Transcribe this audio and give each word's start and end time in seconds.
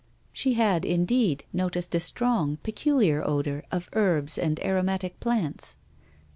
She 0.33 0.53
had 0.55 0.83
indeed 0.83 1.43
noticed 1.53 1.93
a 1.93 1.99
strong, 1.99 2.57
peculiar 2.63 3.21
odour 3.23 3.63
of 3.71 3.87
herbs 3.93 4.39
and 4.39 4.59
aromatic 4.65 5.19
plants. 5.19 5.75